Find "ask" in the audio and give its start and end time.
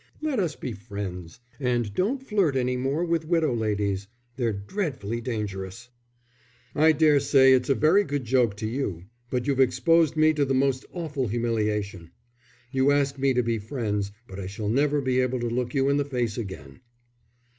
12.89-13.19